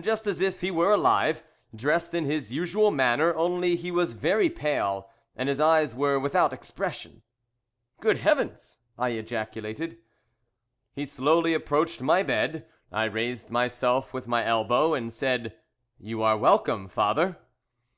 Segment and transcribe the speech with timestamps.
[0.00, 1.44] "Just as if he were alive
[1.76, 6.54] dressed in his usual manner only he was very pale, and his eyes were without
[6.54, 7.20] expression."
[8.00, 9.98] "Good heavens!" I ejaculated.
[10.94, 12.66] "He slowly approached my bed.
[12.90, 15.58] I raised myself with my elbow, and said,
[15.98, 17.36] 'You are welcome, father.'